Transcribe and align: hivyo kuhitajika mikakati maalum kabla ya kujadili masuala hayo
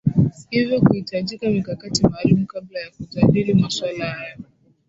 hivyo 0.49 0.81
kuhitajika 0.81 1.49
mikakati 1.49 2.07
maalum 2.07 2.45
kabla 2.45 2.79
ya 2.79 2.91
kujadili 2.91 3.53
masuala 3.53 4.05
hayo 4.05 4.35